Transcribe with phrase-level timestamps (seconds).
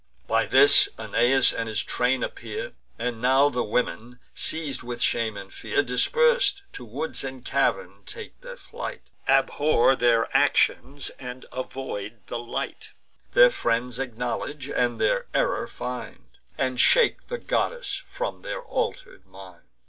[0.25, 5.53] By this, Aeneas and his train appear; And now the women, seiz'd with shame and
[5.53, 12.39] fear, Dispers'd, to woods and caverns take their flight, Abhor their actions, and avoid the
[12.39, 12.93] light;
[13.33, 19.61] Their friends acknowledge, and their error find, And shake the goddess from their alter'd mind.